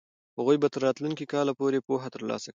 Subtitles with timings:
[0.37, 2.49] هغوی به تر راتلونکي کاله پورې پوهه ترلاسه کړي.